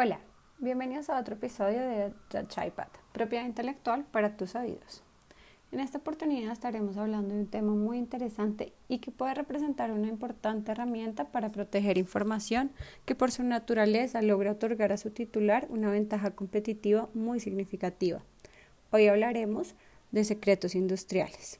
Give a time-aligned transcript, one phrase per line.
[0.00, 0.20] Hola,
[0.60, 5.02] bienvenidos a otro episodio de The Chipad, propiedad intelectual para tus oídos.
[5.72, 10.06] En esta oportunidad estaremos hablando de un tema muy interesante y que puede representar una
[10.06, 12.70] importante herramienta para proteger información
[13.06, 18.22] que por su naturaleza logra otorgar a su titular una ventaja competitiva muy significativa.
[18.92, 19.74] Hoy hablaremos
[20.12, 21.58] de secretos industriales.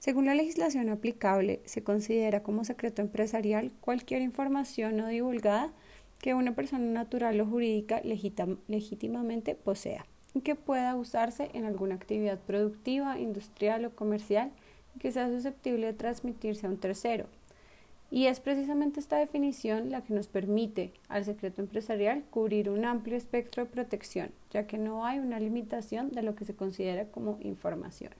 [0.00, 5.72] Según la legislación aplicable, se considera como secreto empresarial cualquier información no divulgada
[6.22, 8.00] que una persona natural o jurídica
[8.68, 14.52] legítimamente posea y que pueda usarse en alguna actividad productiva, industrial o comercial
[14.96, 17.26] y que sea susceptible de transmitirse a un tercero.
[18.10, 23.16] Y es precisamente esta definición la que nos permite al secreto empresarial cubrir un amplio
[23.16, 27.38] espectro de protección, ya que no hay una limitación de lo que se considera como
[27.40, 28.12] información.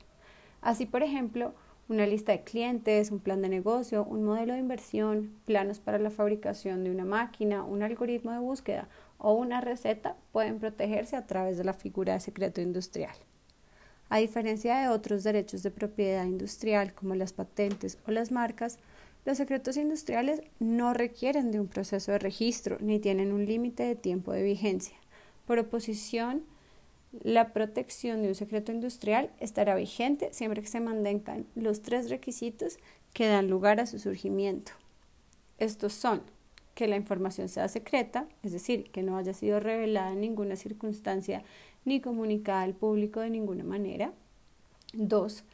[0.60, 1.54] Así, por ejemplo,
[1.92, 6.10] una lista de clientes, un plan de negocio, un modelo de inversión, planos para la
[6.10, 11.58] fabricación de una máquina, un algoritmo de búsqueda o una receta pueden protegerse a través
[11.58, 13.14] de la figura de secreto industrial.
[14.08, 18.78] A diferencia de otros derechos de propiedad industrial como las patentes o las marcas,
[19.24, 23.96] los secretos industriales no requieren de un proceso de registro ni tienen un límite de
[23.96, 24.96] tiempo de vigencia.
[25.46, 26.44] Por oposición,
[27.20, 32.78] la protección de un secreto industrial estará vigente siempre que se mantengan los tres requisitos
[33.12, 34.72] que dan lugar a su surgimiento.
[35.58, 36.22] Estos son
[36.74, 41.44] que la información sea secreta, es decir, que no haya sido revelada en ninguna circunstancia
[41.84, 44.12] ni comunicada al público de ninguna manera.
[44.94, 45.44] Dos,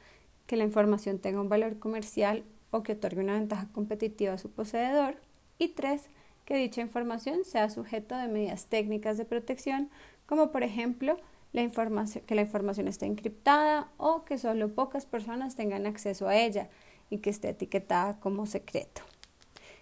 [0.47, 4.51] que la información tenga un valor comercial o que otorgue una ventaja competitiva a su
[4.51, 5.17] poseedor.
[5.59, 6.09] Y tres,
[6.45, 9.91] que dicha información sea sujeto de medidas técnicas de protección,
[10.27, 11.19] como por ejemplo
[11.53, 16.37] la información, que la información esté encriptada o que solo pocas personas tengan acceso a
[16.37, 16.69] ella
[17.11, 19.03] y que esté etiquetada como secreto.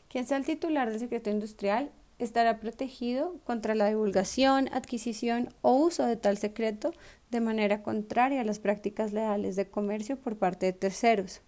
[0.09, 6.07] Quien sea el titular del secreto industrial estará protegido contra la divulgación, adquisición o uso
[6.07, 6.93] de tal secreto
[7.31, 11.43] de manera contraria a las prácticas leales de comercio por parte de terceros.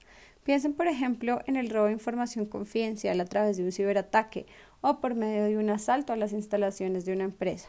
[0.44, 4.46] Piensen, por ejemplo, en el robo de información confidencial a través de un ciberataque
[4.80, 7.68] o por medio de un asalto a las instalaciones de una empresa.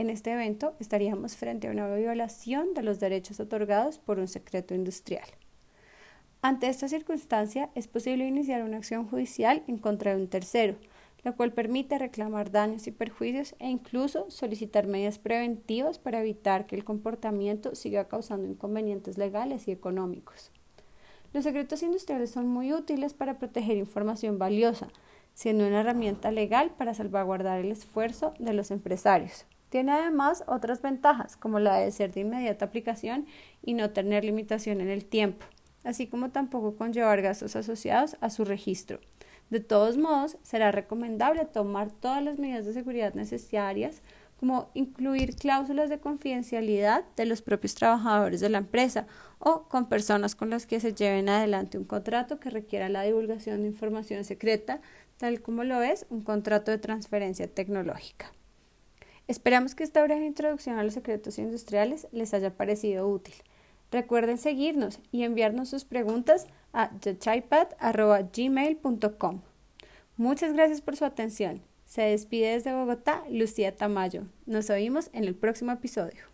[0.00, 4.74] En este evento estaríamos frente a una violación de los derechos otorgados por un secreto
[4.74, 5.26] industrial.
[6.40, 10.76] Ante esta circunstancia, es posible iniciar una acción judicial en contra de un tercero,
[11.22, 16.76] la cual permite reclamar daños y perjuicios e incluso solicitar medidas preventivas para evitar que
[16.76, 20.50] el comportamiento siga causando inconvenientes legales y económicos.
[21.34, 24.88] Los secretos industriales son muy útiles para proteger información valiosa,
[25.34, 29.44] siendo una herramienta legal para salvaguardar el esfuerzo de los empresarios.
[29.70, 33.26] Tiene además otras ventajas, como la de ser de inmediata aplicación
[33.62, 35.46] y no tener limitación en el tiempo,
[35.84, 39.00] así como tampoco conllevar gastos asociados a su registro.
[39.48, 44.02] De todos modos, será recomendable tomar todas las medidas de seguridad necesarias,
[44.38, 49.06] como incluir cláusulas de confidencialidad de los propios trabajadores de la empresa
[49.38, 53.60] o con personas con las que se lleven adelante un contrato que requiera la divulgación
[53.60, 54.80] de información secreta,
[55.18, 58.32] tal como lo es un contrato de transferencia tecnológica.
[59.30, 63.36] Esperamos que esta breve introducción a los secretos industriales les haya parecido útil.
[63.92, 69.42] Recuerden seguirnos y enviarnos sus preguntas a thechipad.gmail.com.
[70.16, 71.62] Muchas gracias por su atención.
[71.84, 74.24] Se despide desde Bogotá Lucía Tamayo.
[74.46, 76.24] Nos oímos en el próximo episodio.